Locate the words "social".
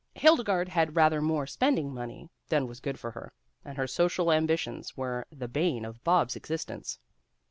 3.85-4.31